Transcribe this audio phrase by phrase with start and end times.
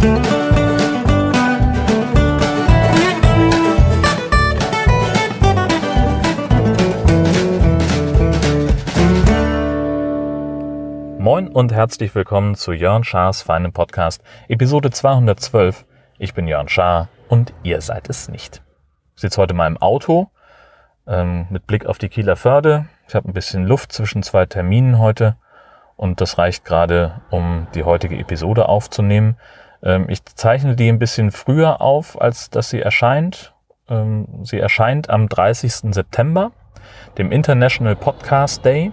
[0.00, 0.08] Moin
[11.48, 15.84] und herzlich willkommen zu Jörn Schars feinem Podcast, Episode 212.
[16.18, 18.62] Ich bin Jörn Schaar und ihr seid es nicht.
[19.16, 20.30] Ich sitze heute mal im Auto
[21.06, 22.86] ähm, mit Blick auf die Kieler Förde.
[23.06, 25.36] Ich habe ein bisschen Luft zwischen zwei Terminen heute
[25.96, 29.36] und das reicht gerade, um die heutige Episode aufzunehmen.
[29.82, 33.54] Ähm, ich zeichne die ein bisschen früher auf, als dass sie erscheint.
[33.88, 35.92] Ähm, sie erscheint am 30.
[35.94, 36.52] September,
[37.18, 38.92] dem International Podcast Day.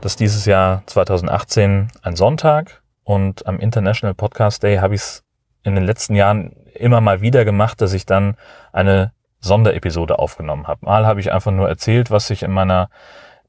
[0.00, 5.24] Das ist dieses Jahr 2018 ein Sonntag und am International Podcast Day habe ich es
[5.62, 8.36] in den letzten Jahren immer mal wieder gemacht, dass ich dann
[8.72, 10.86] eine Sonderepisode aufgenommen habe.
[10.86, 12.90] Mal habe ich einfach nur erzählt, was sich in meiner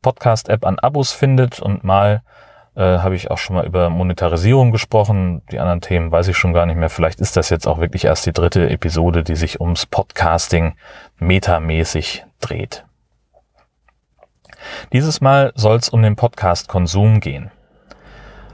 [0.02, 2.24] Podcast-App an Abos findet und mal
[2.76, 5.42] äh, habe ich auch schon mal über Monetarisierung gesprochen.
[5.52, 6.90] Die anderen Themen weiß ich schon gar nicht mehr.
[6.90, 10.76] Vielleicht ist das jetzt auch wirklich erst die dritte Episode, die sich ums Podcasting
[11.20, 12.86] metamäßig dreht.
[14.92, 17.52] Dieses Mal soll es um den Podcast-Konsum gehen.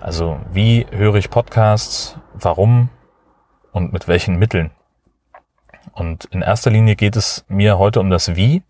[0.01, 2.89] Also wie höre ich Podcasts, warum
[3.71, 4.71] und mit welchen Mitteln.
[5.93, 8.63] Und in erster Linie geht es mir heute um das Wie,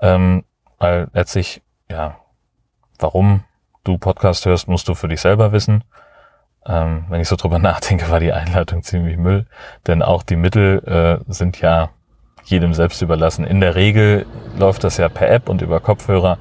[0.00, 0.44] ähm,
[0.78, 2.18] weil letztlich, ja,
[2.98, 3.44] warum
[3.84, 5.84] du Podcast hörst, musst du für dich selber wissen.
[6.66, 9.46] Ähm, wenn ich so drüber nachdenke, war die Einleitung ziemlich Müll,
[9.86, 10.82] denn auch die Mittel
[11.28, 11.90] äh, sind ja
[12.44, 13.44] jedem selbst überlassen.
[13.44, 14.26] In der Regel
[14.58, 16.38] läuft das ja per App und über Kopfhörer,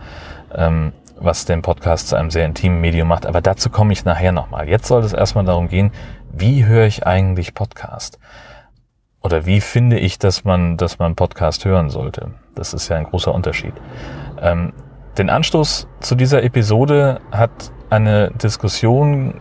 [0.53, 3.25] ähm, was den Podcast zu einem sehr intimen Medium macht.
[3.25, 4.67] Aber dazu komme ich nachher nochmal.
[4.67, 5.91] Jetzt soll es erstmal darum gehen,
[6.31, 8.19] wie höre ich eigentlich Podcast?
[9.23, 12.31] oder wie finde ich, dass man, dass man Podcast hören sollte?
[12.55, 13.73] Das ist ja ein großer Unterschied.
[14.39, 14.73] Ähm,
[15.17, 19.39] den Anstoß zu dieser Episode hat eine Diskussion,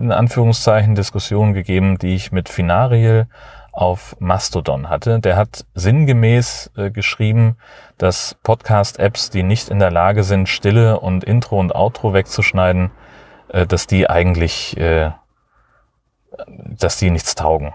[0.00, 3.28] in Anführungszeichen Diskussion gegeben, die ich mit Finariel
[3.72, 5.20] auf Mastodon hatte.
[5.20, 7.56] Der hat sinngemäß äh, geschrieben,
[7.98, 12.90] dass Podcast-Apps, die nicht in der Lage sind, Stille und Intro und Outro wegzuschneiden,
[13.48, 15.12] äh, dass die eigentlich, äh,
[16.48, 17.72] dass die nichts taugen.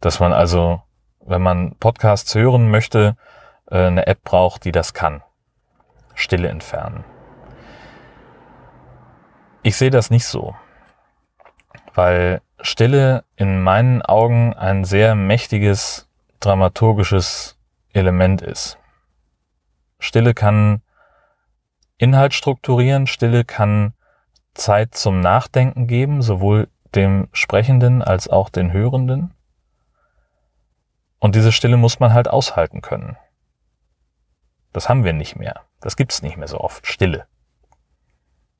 [0.00, 0.80] Dass man also,
[1.20, 3.16] wenn man Podcasts hören möchte,
[3.68, 5.22] äh, eine App braucht, die das kann.
[6.16, 7.04] Stille entfernen.
[9.62, 10.56] Ich sehe das nicht so,
[11.94, 16.08] weil Stille in meinen Augen ein sehr mächtiges
[16.40, 17.58] dramaturgisches
[17.92, 18.78] Element ist.
[19.98, 20.82] Stille kann
[21.98, 23.92] Inhalt strukturieren, Stille kann
[24.54, 29.34] Zeit zum Nachdenken geben, sowohl dem Sprechenden als auch den Hörenden.
[31.18, 33.16] Und diese Stille muss man halt aushalten können.
[34.76, 35.62] Das haben wir nicht mehr.
[35.80, 36.86] Das gibt's nicht mehr so oft.
[36.86, 37.24] Stille.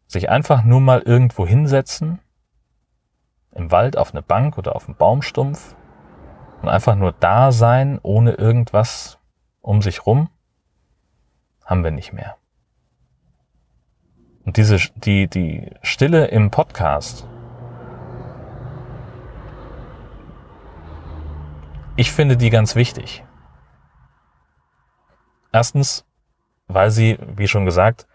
[0.07, 2.21] Sich einfach nur mal irgendwo hinsetzen,
[3.53, 5.77] im Wald auf eine Bank oder auf einen Baumstumpf
[6.63, 9.19] und einfach nur da sein, ohne irgendwas
[9.61, 10.31] um sich rum,
[11.67, 12.39] haben wir nicht mehr.
[14.47, 17.29] Und diese, die, die Stille im Podcast,
[21.99, 23.23] Ich finde die ganz wichtig.
[25.57, 26.05] Erstens,
[26.69, 28.07] weil sie, wie schon gesagt,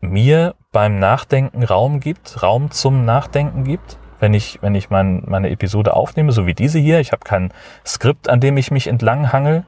[0.00, 5.48] mir beim Nachdenken Raum gibt, Raum zum Nachdenken gibt, wenn ich, wenn ich mein, meine
[5.48, 7.00] Episode aufnehme, so wie diese hier.
[7.00, 7.50] Ich habe kein
[7.86, 9.64] Skript, an dem ich mich entlang hangel.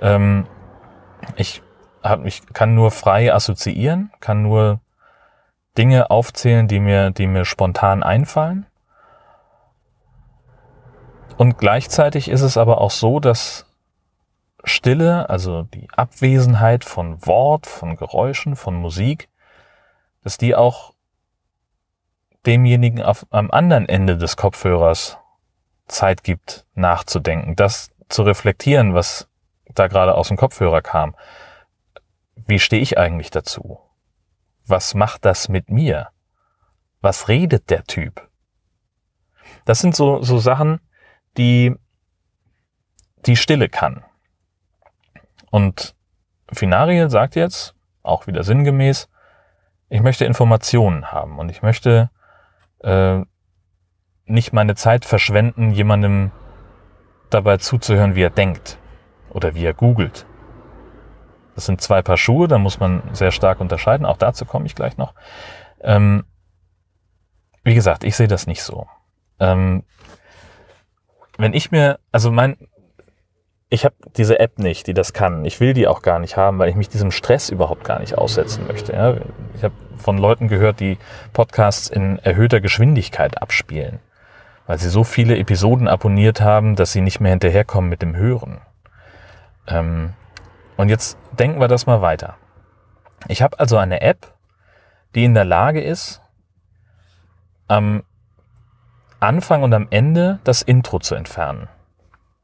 [0.00, 0.46] Ähm,
[1.34, 1.60] ich,
[2.04, 4.78] hab, ich kann nur frei assoziieren, kann nur
[5.76, 8.64] Dinge aufzählen, die mir, die mir spontan einfallen.
[11.36, 13.66] Und gleichzeitig ist es aber auch so, dass
[14.64, 19.28] Stille, also die Abwesenheit von Wort, von Geräuschen, von Musik,
[20.22, 20.94] dass die auch
[22.46, 25.18] demjenigen auf, am anderen Ende des Kopfhörers
[25.86, 29.28] Zeit gibt, nachzudenken, das zu reflektieren, was
[29.74, 31.14] da gerade aus dem Kopfhörer kam.
[32.34, 33.80] Wie stehe ich eigentlich dazu?
[34.66, 36.10] Was macht das mit mir?
[37.00, 38.28] Was redet der Typ?
[39.64, 40.80] Das sind so, so Sachen,
[41.36, 41.74] die
[43.26, 44.04] die Stille kann.
[45.50, 45.94] Und
[46.52, 49.08] Finariel sagt jetzt, auch wieder sinngemäß,
[49.88, 52.10] ich möchte Informationen haben und ich möchte
[52.80, 53.20] äh,
[54.24, 56.30] nicht meine Zeit verschwenden, jemandem
[57.30, 58.78] dabei zuzuhören, wie er denkt
[59.30, 60.26] oder wie er googelt.
[61.54, 64.06] Das sind zwei Paar Schuhe, da muss man sehr stark unterscheiden.
[64.06, 65.14] Auch dazu komme ich gleich noch.
[65.80, 66.24] Ähm,
[67.64, 68.86] wie gesagt, ich sehe das nicht so.
[69.38, 69.84] Ähm,
[71.36, 72.56] wenn ich mir, also mein,
[73.70, 75.44] ich habe diese App nicht, die das kann.
[75.44, 78.18] Ich will die auch gar nicht haben, weil ich mich diesem Stress überhaupt gar nicht
[78.18, 78.92] aussetzen möchte.
[78.92, 79.14] Ja?
[79.54, 80.98] Ich habe von Leuten gehört, die
[81.32, 84.00] Podcasts in erhöhter Geschwindigkeit abspielen.
[84.66, 88.60] weil sie so viele Episoden abonniert haben, dass sie nicht mehr hinterherkommen mit dem Hören.
[89.66, 90.14] Ähm,
[90.76, 92.36] und jetzt denken wir das mal weiter.
[93.26, 94.32] Ich habe also eine App,
[95.16, 96.22] die in der Lage ist,
[97.66, 98.04] am
[99.18, 101.68] Anfang und am Ende das Intro zu entfernen.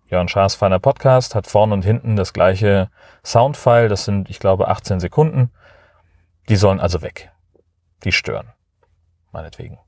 [0.08, 2.90] Jörn Schaas feiner Podcast hat vorn und hinten das gleiche
[3.24, 5.50] Soundfile, das sind, ich glaube, 18 Sekunden.
[6.48, 7.32] Die sollen also weg.
[8.04, 8.52] Die stören.
[9.32, 9.78] Meinetwegen.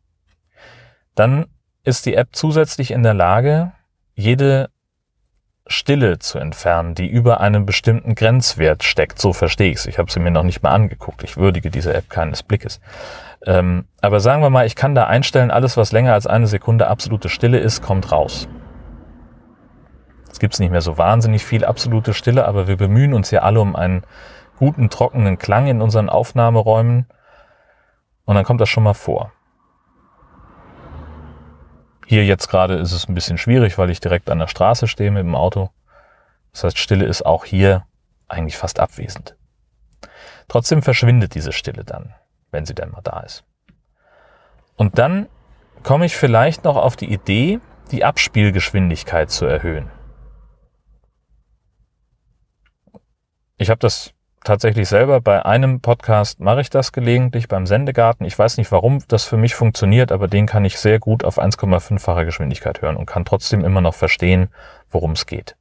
[1.14, 1.46] Dann
[1.84, 3.72] ist die App zusätzlich in der Lage,
[4.14, 4.70] jede
[5.68, 9.20] Stille zu entfernen, die über einem bestimmten Grenzwert steckt.
[9.20, 9.86] So verstehe ich es.
[9.86, 11.22] Ich habe sie mir noch nicht mal angeguckt.
[11.22, 12.80] Ich würdige diese App keines Blickes.
[13.46, 16.88] Ähm, aber sagen wir mal, ich kann da einstellen, alles, was länger als eine Sekunde
[16.88, 18.48] absolute Stille ist, kommt raus.
[20.30, 23.60] Es gibt nicht mehr so wahnsinnig viel absolute Stille, aber wir bemühen uns ja alle
[23.60, 24.04] um einen
[24.58, 27.06] guten, trockenen Klang in unseren Aufnahmeräumen.
[28.24, 29.32] Und dann kommt das schon mal vor.
[32.06, 35.10] Hier jetzt gerade ist es ein bisschen schwierig, weil ich direkt an der Straße stehe
[35.10, 35.70] mit dem Auto.
[36.52, 37.84] Das heißt, Stille ist auch hier
[38.28, 39.36] eigentlich fast abwesend.
[40.48, 42.14] Trotzdem verschwindet diese Stille dann,
[42.50, 43.44] wenn sie denn mal da ist.
[44.76, 45.28] Und dann
[45.82, 47.60] komme ich vielleicht noch auf die Idee,
[47.90, 49.90] die Abspielgeschwindigkeit zu erhöhen.
[53.58, 54.14] Ich habe das
[54.44, 55.20] tatsächlich selber.
[55.20, 58.24] Bei einem Podcast mache ich das gelegentlich, beim Sendegarten.
[58.24, 61.40] Ich weiß nicht, warum das für mich funktioniert, aber den kann ich sehr gut auf
[61.40, 64.48] 1,5-facher Geschwindigkeit hören und kann trotzdem immer noch verstehen,
[64.90, 65.56] worum es geht.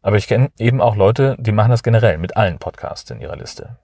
[0.00, 3.36] Aber ich kenne eben auch Leute, die machen das generell mit allen Podcasts in ihrer
[3.36, 3.76] Liste.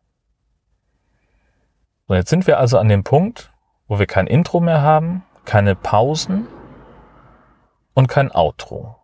[2.08, 3.52] So, jetzt sind wir also an dem Punkt,
[3.87, 6.46] wo wir kein Intro mehr haben, keine Pausen
[7.93, 9.03] und kein Outro.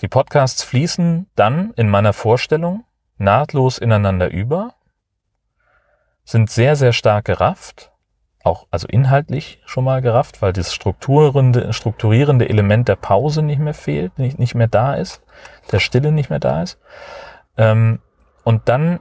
[0.00, 2.84] Die Podcasts fließen dann in meiner Vorstellung
[3.16, 4.74] nahtlos ineinander über,
[6.24, 7.92] sind sehr, sehr stark gerafft,
[8.42, 13.74] auch also inhaltlich schon mal gerafft, weil das strukturierende, strukturierende Element der Pause nicht mehr
[13.74, 15.22] fehlt, nicht, nicht mehr da ist,
[15.70, 16.78] der Stille nicht mehr da ist.
[17.56, 18.00] Ähm,
[18.42, 19.00] und dann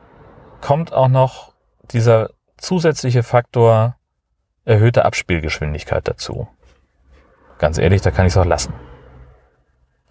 [0.62, 1.54] kommt auch noch
[1.92, 3.98] dieser zusätzliche Faktor
[4.64, 6.48] erhöhte Abspielgeschwindigkeit dazu.
[7.58, 8.74] Ganz ehrlich, da kann ich es auch lassen.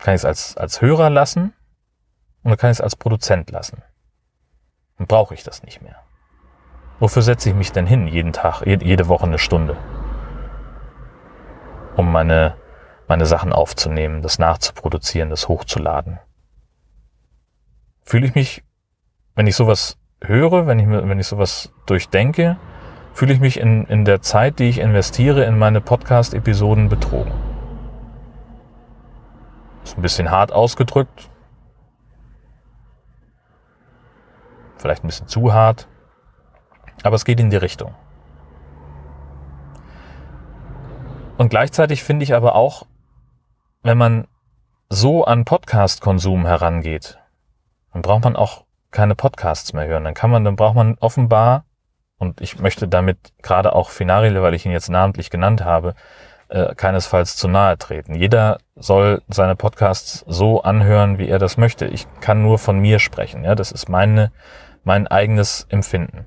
[0.02, 1.54] Kann ich es als, als Hörer lassen
[2.42, 3.82] oder kann ich es als Produzent lassen?
[4.98, 5.94] Dann brauche ich das nicht mehr.
[6.98, 9.76] Wofür setze ich mich denn hin jeden Tag, jede Woche eine Stunde?
[11.94, 12.56] Um meine,
[13.06, 16.18] meine Sachen aufzunehmen, das nachzuproduzieren, das hochzuladen.
[18.02, 18.64] Fühle ich mich,
[19.36, 22.56] wenn ich sowas höre, wenn ich, wenn ich sowas durchdenke,
[23.12, 27.51] fühle ich mich in, in der Zeit, die ich investiere in meine Podcast-Episoden betrogen.
[29.84, 31.30] Ist ein bisschen hart ausgedrückt.
[34.76, 35.88] Vielleicht ein bisschen zu hart.
[37.02, 37.94] Aber es geht in die Richtung.
[41.38, 42.86] Und gleichzeitig finde ich aber auch,
[43.82, 44.28] wenn man
[44.88, 47.18] so an Podcast-Konsum herangeht,
[47.92, 50.04] dann braucht man auch keine Podcasts mehr hören.
[50.04, 51.64] Dann kann man, dann braucht man offenbar,
[52.22, 55.96] und ich möchte damit gerade auch Finarile, weil ich ihn jetzt namentlich genannt habe,
[56.52, 58.14] äh, keinesfalls zu nahe treten.
[58.14, 61.86] Jeder soll seine Podcasts so anhören, wie er das möchte.
[61.86, 63.42] Ich kann nur von mir sprechen.
[63.42, 64.32] Ja, das ist meine,
[64.84, 66.26] mein eigenes Empfinden.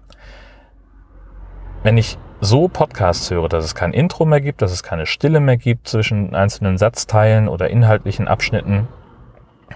[1.84, 5.40] Wenn ich so Podcasts höre, dass es kein Intro mehr gibt, dass es keine Stille
[5.40, 8.88] mehr gibt zwischen einzelnen Satzteilen oder inhaltlichen Abschnitten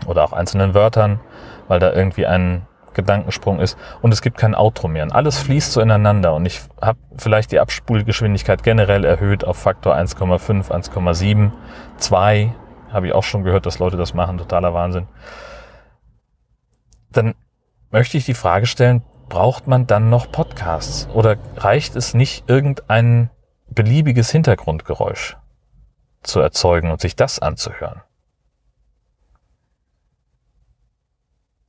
[0.07, 1.19] oder auch einzelnen Wörtern,
[1.67, 2.65] weil da irgendwie ein
[3.01, 5.03] Gedankensprung ist und es gibt kein Outro mehr.
[5.03, 9.95] Und alles fließt so ineinander und ich habe vielleicht die Abspulgeschwindigkeit generell erhöht auf Faktor
[9.95, 11.51] 1,5, 1,7,
[11.97, 12.53] 2.
[12.91, 15.07] Habe ich auch schon gehört, dass Leute das machen, totaler Wahnsinn.
[17.11, 17.35] Dann
[17.91, 23.29] möchte ich die Frage stellen, braucht man dann noch Podcasts oder reicht es nicht, irgendein
[23.69, 25.37] beliebiges Hintergrundgeräusch
[26.23, 28.01] zu erzeugen und sich das anzuhören?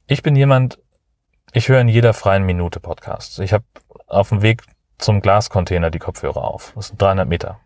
[0.07, 0.81] Ich bin jemand,
[1.52, 3.38] ich höre in jeder freien Minute Podcasts.
[3.38, 3.64] Ich habe
[4.07, 4.62] auf dem Weg
[4.99, 6.73] zum Glascontainer die Kopfhörer auf.
[6.76, 7.59] Das sind 300 Meter.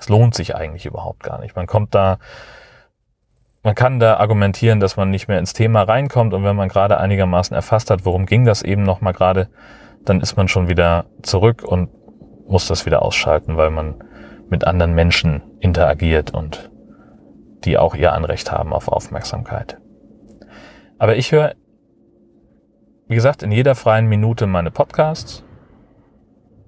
[0.00, 1.56] Es lohnt sich eigentlich überhaupt gar nicht.
[1.56, 2.18] Man kommt da,
[3.62, 6.98] man kann da argumentieren, dass man nicht mehr ins Thema reinkommt und wenn man gerade
[6.98, 9.48] einigermaßen erfasst hat, worum ging das eben nochmal gerade,
[10.04, 11.90] dann ist man schon wieder zurück und
[12.48, 14.02] muss das wieder ausschalten, weil man
[14.48, 16.70] mit anderen Menschen interagiert und
[17.64, 19.76] die auch ihr Anrecht haben auf Aufmerksamkeit.
[20.98, 21.54] Aber ich höre
[23.10, 25.42] wie gesagt, in jeder freien Minute meine Podcasts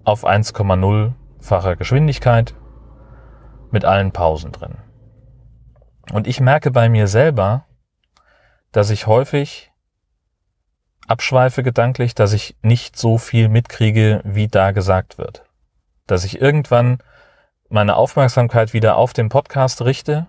[0.02, 2.56] auf 1,0-facher Geschwindigkeit
[3.70, 4.74] mit allen Pausen drin.
[6.12, 7.66] Und ich merke bei mir selber,
[8.72, 9.70] dass ich häufig
[11.06, 15.44] abschweife gedanklich, dass ich nicht so viel mitkriege, wie da gesagt wird.
[16.08, 16.98] Dass ich irgendwann
[17.68, 20.26] meine Aufmerksamkeit wieder auf den Podcast richte,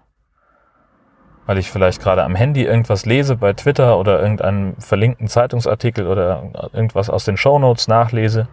[1.45, 6.71] weil ich vielleicht gerade am Handy irgendwas lese bei Twitter oder irgendeinem verlinkten Zeitungsartikel oder
[6.73, 8.47] irgendwas aus den Shownotes nachlese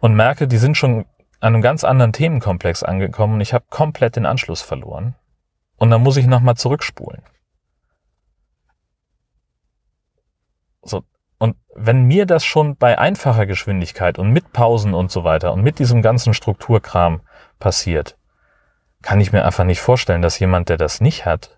[0.00, 1.04] und merke, die sind schon
[1.40, 5.14] an einem ganz anderen Themenkomplex angekommen und ich habe komplett den Anschluss verloren.
[5.76, 7.22] Und dann muss ich nochmal zurückspulen.
[10.82, 11.04] So.
[11.38, 15.62] Und wenn mir das schon bei einfacher Geschwindigkeit und mit Pausen und so weiter und
[15.62, 17.20] mit diesem ganzen Strukturkram
[17.60, 18.16] passiert,
[19.02, 21.57] kann ich mir einfach nicht vorstellen, dass jemand, der das nicht hat,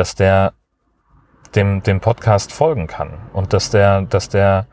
[0.00, 0.54] dass der
[1.54, 4.66] dem, dem Podcast folgen kann und dass der, dass der,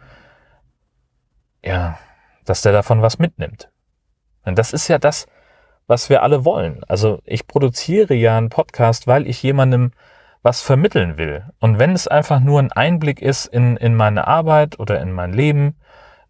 [1.61, 1.99] ja,
[2.45, 3.69] dass der davon was mitnimmt.
[4.45, 5.27] Und das ist ja das,
[5.85, 6.81] was wir alle wollen.
[6.87, 9.91] Also ich produziere ja einen Podcast, weil ich jemandem
[10.43, 11.43] was vermitteln will.
[11.59, 15.33] Und wenn es einfach nur ein Einblick ist in, in meine Arbeit oder in mein
[15.33, 15.75] Leben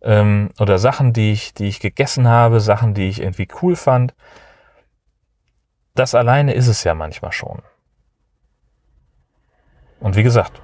[0.01, 4.15] ähm, oder Sachen, die ich, die ich gegessen habe, Sachen, die ich irgendwie cool fand,
[5.93, 7.61] das alleine ist es ja manchmal schon.
[9.99, 10.61] Und wie gesagt,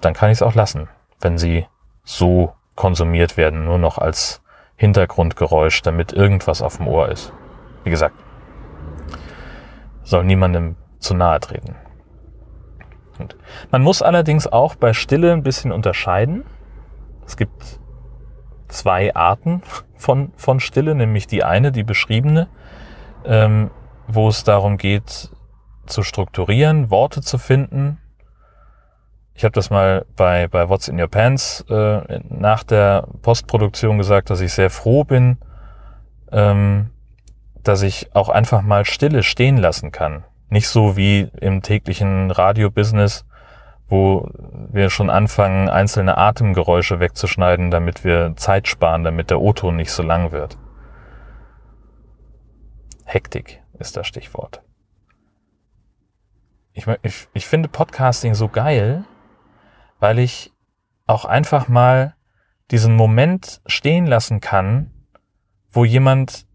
[0.00, 0.88] dann kann ich es auch lassen,
[1.20, 1.66] wenn sie
[2.04, 4.42] so konsumiert werden, nur noch als
[4.76, 7.32] Hintergrundgeräusch, damit irgendwas auf dem Ohr ist.
[7.84, 8.14] Wie gesagt,
[10.04, 11.74] soll niemandem zu nahe treten.
[13.18, 13.36] Und
[13.70, 16.44] man muss allerdings auch bei Stille ein bisschen unterscheiden.
[17.26, 17.80] Es gibt
[18.68, 19.62] zwei Arten
[19.96, 22.48] von, von Stille, nämlich die eine, die beschriebene,
[23.24, 23.70] ähm,
[24.06, 25.30] wo es darum geht,
[25.88, 27.98] zu strukturieren, Worte zu finden,
[29.38, 34.30] ich habe das mal bei, bei What's in Your Pants äh, nach der Postproduktion gesagt,
[34.30, 35.38] dass ich sehr froh bin,
[36.32, 36.90] ähm,
[37.62, 40.24] dass ich auch einfach mal Stille stehen lassen kann.
[40.48, 43.26] Nicht so wie im täglichen Radiobusiness,
[43.88, 44.28] wo
[44.72, 50.02] wir schon anfangen, einzelne Atemgeräusche wegzuschneiden, damit wir Zeit sparen, damit der O-Ton nicht so
[50.02, 50.58] lang wird.
[53.04, 54.62] Hektik ist das Stichwort.
[56.78, 59.04] Ich, ich, ich finde Podcasting so geil,
[59.98, 60.52] weil ich
[61.08, 62.14] auch einfach mal
[62.70, 64.92] diesen Moment stehen lassen kann,
[65.72, 66.46] wo jemand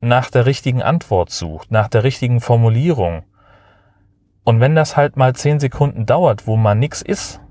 [0.00, 3.24] nach der richtigen Antwort sucht, nach der richtigen Formulierung.
[4.42, 7.42] Und wenn das halt mal zehn Sekunden dauert, wo mal nichts ist,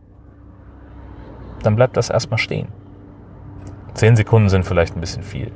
[1.61, 2.69] dann bleibt das erstmal stehen.
[3.93, 5.51] Zehn Sekunden sind vielleicht ein bisschen viel.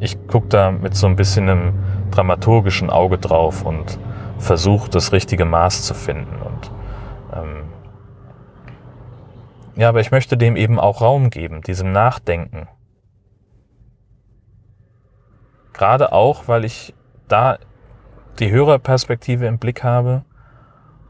[0.00, 1.74] Ich gucke da mit so ein bisschen einem
[2.10, 4.00] dramaturgischen Auge drauf und
[4.38, 6.40] versuche das richtige Maß zu finden.
[6.42, 6.70] Und
[7.34, 7.64] ähm,
[9.76, 12.68] ja, aber ich möchte dem eben auch Raum geben, diesem Nachdenken.
[15.72, 16.94] Gerade auch, weil ich
[17.28, 17.58] da
[18.38, 20.24] die Hörerperspektive im Blick habe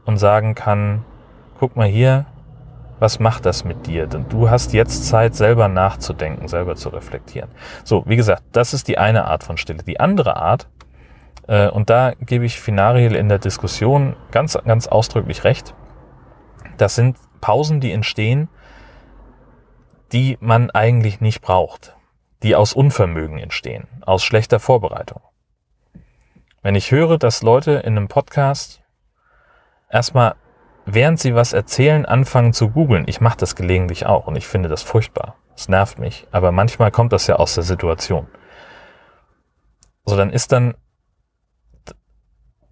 [0.05, 1.05] und sagen kann,
[1.59, 2.25] guck mal hier,
[2.99, 4.07] was macht das mit dir?
[4.07, 7.49] Denn du hast jetzt Zeit, selber nachzudenken, selber zu reflektieren.
[7.83, 9.83] So, wie gesagt, das ist die eine Art von Stille.
[9.83, 10.67] Die andere Art,
[11.49, 15.73] und da gebe ich Finariel in der Diskussion ganz, ganz ausdrücklich recht,
[16.77, 18.49] das sind Pausen, die entstehen,
[20.11, 21.95] die man eigentlich nicht braucht,
[22.43, 25.21] die aus Unvermögen entstehen, aus schlechter Vorbereitung.
[26.61, 28.83] Wenn ich höre, dass Leute in einem Podcast
[29.89, 30.35] erstmal,
[30.85, 34.69] während sie was erzählen, anfangen zu googeln, ich mache das gelegentlich auch und ich finde
[34.69, 35.35] das furchtbar.
[35.55, 38.27] Es nervt mich, aber manchmal kommt das ja aus der Situation.
[40.05, 40.75] So, dann ist dann,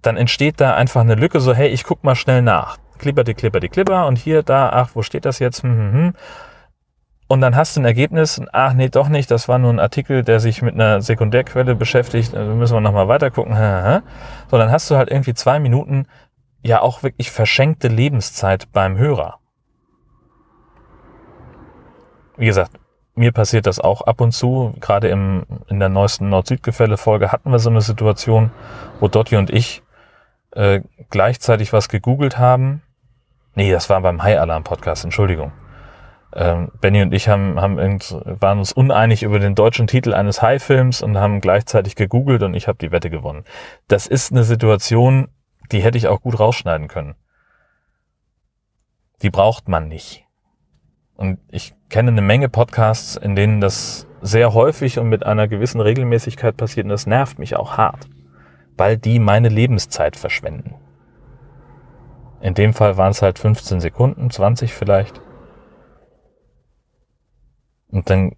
[0.01, 2.77] dann entsteht da einfach eine Lücke, so, hey, ich guck mal schnell nach.
[2.97, 5.63] Klipper die Klipper die Klipper und hier, da, ach, wo steht das jetzt?
[5.63, 6.13] Hm, hm, hm.
[7.29, 10.23] Und dann hast du ein Ergebnis, ach nee, doch nicht, das war nur ein Artikel,
[10.23, 13.53] der sich mit einer Sekundärquelle beschäftigt, also müssen wir nochmal weiter gucken.
[14.49, 16.07] So, dann hast du halt irgendwie zwei Minuten
[16.63, 19.39] ja auch wirklich verschenkte Lebenszeit beim Hörer.
[22.37, 22.79] Wie gesagt,
[23.15, 24.73] mir passiert das auch ab und zu.
[24.79, 28.51] Gerade im, in der neuesten Nord-Süd-Gefälle-Folge hatten wir so eine Situation,
[28.99, 29.81] wo Dotti und ich
[30.57, 32.81] äh, gleichzeitig was gegoogelt haben.
[33.55, 35.51] Nee, das war beim High-Alarm-Podcast, Entschuldigung
[36.37, 41.01] ähm, Benny und ich haben, haben waren uns uneinig über den deutschen Titel eines High-Films
[41.01, 43.43] und haben gleichzeitig gegoogelt und ich habe die Wette gewonnen.
[43.87, 45.29] Das ist eine Situation,
[45.71, 47.15] die hätte ich auch gut rausschneiden können.
[49.21, 50.25] Die braucht man nicht.
[51.15, 55.81] Und ich kenne eine Menge Podcasts, in denen das sehr häufig und mit einer gewissen
[55.81, 58.07] Regelmäßigkeit passiert und das nervt mich auch hart,
[58.77, 60.75] weil die meine Lebenszeit verschwenden.
[62.39, 65.19] In dem Fall waren es halt 15 Sekunden, 20 vielleicht.
[67.89, 68.35] Und dann,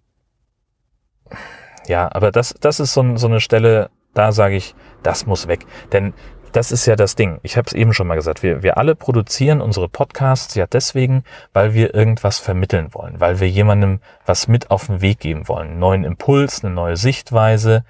[1.88, 5.66] ja, aber das, das ist so, so eine Stelle, da sage ich, das muss weg.
[5.92, 6.14] Denn
[6.52, 7.40] das ist ja das Ding.
[7.44, 8.42] Ich habe es eben schon mal gesagt.
[8.42, 13.50] Wir, wir alle produzieren unsere Podcasts ja deswegen, weil wir irgendwas vermitteln wollen, weil wir
[13.50, 15.72] jemandem was mit auf den Weg geben wollen.
[15.72, 17.84] Einen neuen Impuls, eine neue Sichtweise,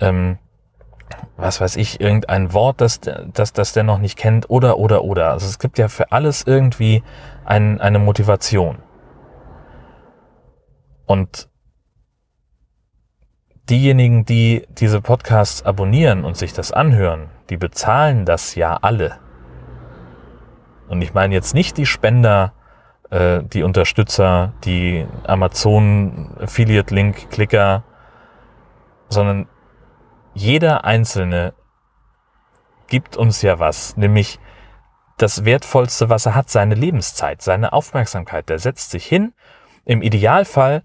[0.00, 0.38] ähm,
[1.36, 5.30] was weiß ich, irgendein Wort, das, das, das der noch nicht kennt oder, oder, oder.
[5.30, 7.02] Also es gibt ja für alles irgendwie
[7.44, 8.78] ein, eine Motivation.
[11.06, 11.48] Und
[13.68, 19.18] diejenigen, die diese Podcasts abonnieren und sich das anhören, die bezahlen das ja alle.
[20.88, 22.52] Und ich meine jetzt nicht die Spender,
[23.10, 27.84] äh, die Unterstützer, die Amazon Affiliate Link Klicker,
[29.08, 29.46] sondern
[30.34, 31.54] jeder Einzelne
[32.88, 34.38] gibt uns ja was, nämlich
[35.16, 38.48] das Wertvollste, was er hat, seine Lebenszeit, seine Aufmerksamkeit.
[38.48, 39.32] Der setzt sich hin.
[39.84, 40.82] Im Idealfall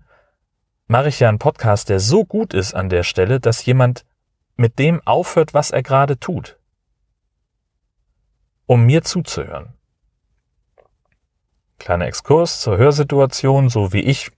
[0.88, 4.06] mache ich ja einen Podcast, der so gut ist an der Stelle, dass jemand
[4.56, 6.60] mit dem aufhört, was er gerade tut,
[8.66, 9.74] um mir zuzuhören.
[11.80, 14.32] Kleiner Exkurs zur Hörsituation, so wie ich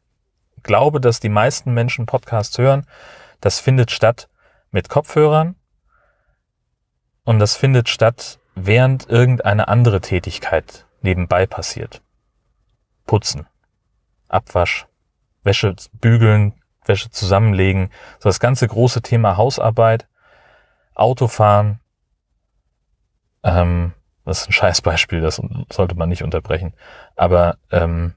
[0.64, 2.86] glaube, dass die meisten Menschen Podcasts hören.
[3.40, 4.30] Das findet statt
[4.72, 5.56] mit Kopfhörern
[7.24, 12.02] und das findet statt, während irgendeine andere Tätigkeit nebenbei passiert.
[13.06, 13.48] Putzen,
[14.28, 14.88] Abwasch,
[15.44, 16.54] Wäsche bügeln,
[16.86, 20.08] Wäsche zusammenlegen, so das ganze große Thema Hausarbeit,
[20.96, 21.80] Autofahren,
[23.44, 23.94] ähm,
[24.26, 26.74] das ist ein Scheißbeispiel, das sollte man nicht unterbrechen.
[27.16, 28.14] Aber ähm,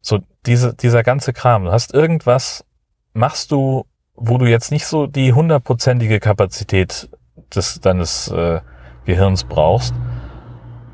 [0.00, 2.64] so diese, dieser ganze Kram, du hast irgendwas,
[3.12, 3.86] machst du,
[4.24, 7.10] wo du jetzt nicht so die hundertprozentige Kapazität
[7.54, 8.60] des, deines äh,
[9.04, 9.94] Gehirns brauchst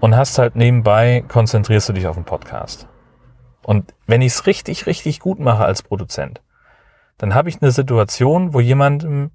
[0.01, 2.89] und hast halt nebenbei, konzentrierst du dich auf den Podcast.
[3.63, 6.41] Und wenn ich es richtig, richtig gut mache als Produzent,
[7.19, 9.31] dann habe ich eine Situation, wo jemandem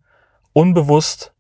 [0.53, 1.33] unbewusst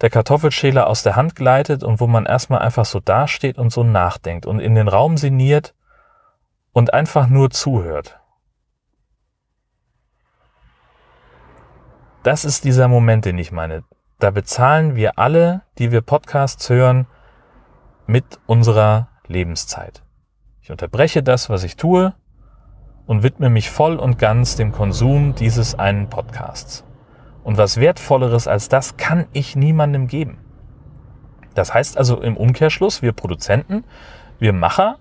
[0.00, 3.84] der Kartoffelschäler aus der Hand gleitet und wo man erstmal einfach so dasteht und so
[3.84, 5.74] nachdenkt und in den Raum sinniert
[6.72, 8.18] und einfach nur zuhört.
[12.22, 13.82] Das ist dieser Moment, den ich meine.
[14.20, 17.06] Da bezahlen wir alle, die wir Podcasts hören,
[18.06, 20.02] mit unserer Lebenszeit.
[20.60, 22.14] Ich unterbreche das, was ich tue
[23.06, 26.84] und widme mich voll und ganz dem Konsum dieses einen Podcasts.
[27.42, 30.38] Und was Wertvolleres als das kann ich niemandem geben.
[31.54, 33.84] Das heißt also im Umkehrschluss, wir Produzenten,
[34.38, 34.98] wir Macher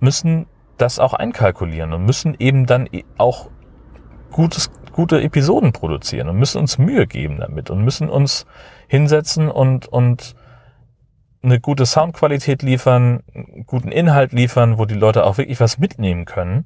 [0.00, 0.46] müssen
[0.78, 3.50] das auch einkalkulieren und müssen eben dann auch
[4.32, 8.46] gutes, gute Episoden produzieren und müssen uns Mühe geben damit und müssen uns
[8.86, 10.36] hinsetzen und, und
[11.42, 13.24] eine gute Soundqualität liefern,
[13.66, 16.64] guten Inhalt liefern, wo die Leute auch wirklich was mitnehmen können,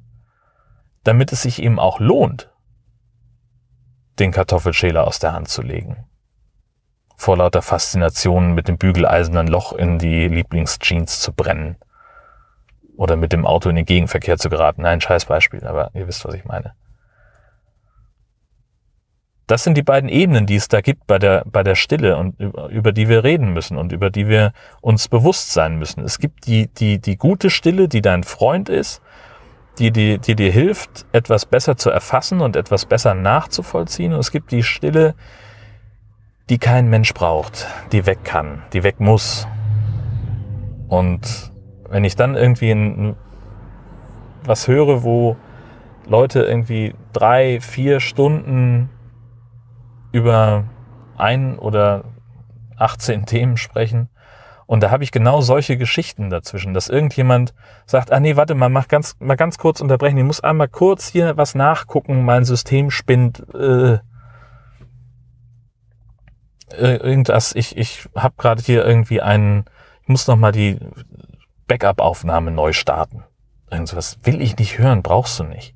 [1.03, 2.51] damit es sich eben auch lohnt,
[4.19, 6.05] den Kartoffelschäler aus der Hand zu legen.
[7.17, 11.77] Vor lauter Faszination mit dem bügeleisernen Loch in die Lieblingsjeans zu brennen.
[12.95, 14.83] Oder mit dem Auto in den Gegenverkehr zu geraten.
[14.83, 16.73] Nein, scheiß Beispiel, aber ihr wisst, was ich meine.
[19.49, 22.39] Das sind die beiden Ebenen, die es da gibt bei der, bei der Stille und
[22.69, 26.03] über, die wir reden müssen und über die wir uns bewusst sein müssen.
[26.03, 29.01] Es gibt die, die, die gute Stille, die dein Freund ist
[29.79, 34.13] die, die, die dir hilft, etwas besser zu erfassen und etwas besser nachzuvollziehen.
[34.13, 35.15] Und es gibt die Stille,
[36.49, 39.47] die kein Mensch braucht, die weg kann, die weg muss.
[40.89, 41.51] Und
[41.89, 43.15] wenn ich dann irgendwie ein,
[44.43, 45.37] was höre, wo
[46.07, 48.89] Leute irgendwie drei, vier Stunden
[50.11, 50.65] über
[51.17, 52.05] ein oder
[52.77, 54.09] 18 Themen sprechen,
[54.69, 57.55] und da habe ich genau solche Geschichten dazwischen, dass irgendjemand
[57.87, 60.19] sagt, ah nee, warte mal, mach ganz, mal ganz kurz unterbrechen.
[60.19, 63.43] Ich muss einmal kurz hier was nachgucken, mein System spinnt.
[63.55, 63.97] Äh,
[66.69, 69.65] irgendwas, ich, ich habe gerade hier irgendwie einen,
[70.03, 70.77] ich muss noch mal die
[71.65, 73.23] Backup-Aufnahme neu starten.
[73.71, 75.73] Irgendwas will ich nicht hören, brauchst du nicht.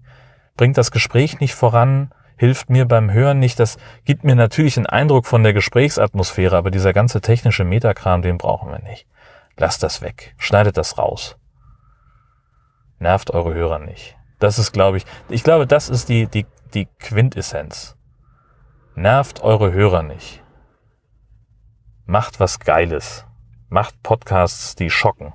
[0.56, 2.14] Bringt das Gespräch nicht voran,
[2.44, 3.58] hilft mir beim Hören nicht.
[3.58, 8.38] Das gibt mir natürlich einen Eindruck von der Gesprächsatmosphäre, aber dieser ganze technische Metakram, den
[8.38, 9.08] brauchen wir nicht.
[9.56, 10.36] Lasst das weg.
[10.38, 11.38] Schneidet das raus.
[13.00, 14.18] Nervt eure Hörer nicht.
[14.40, 17.96] Das ist, glaube ich, ich glaube, das ist die, die, die Quintessenz.
[18.94, 20.44] Nervt eure Hörer nicht.
[22.06, 23.26] Macht was Geiles.
[23.70, 25.34] Macht Podcasts, die schocken.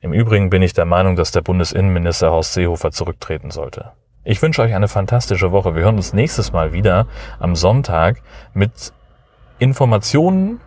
[0.00, 3.92] Im Übrigen bin ich der Meinung, dass der Bundesinnenminister Horst Seehofer zurücktreten sollte.
[4.26, 5.74] Ich wünsche euch eine fantastische Woche.
[5.76, 7.06] Wir hören uns nächstes Mal wieder
[7.38, 8.22] am Sonntag
[8.54, 8.94] mit
[9.58, 10.62] Informationen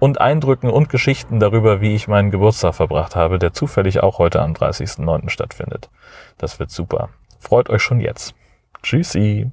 [0.00, 4.42] und Eindrücken und Geschichten darüber, wie ich meinen Geburtstag verbracht habe, der zufällig auch heute
[4.42, 5.30] am 30.09.
[5.30, 5.88] stattfindet.
[6.36, 7.10] Das wird super.
[7.38, 8.34] Freut euch schon jetzt.
[8.82, 9.52] Tschüssi.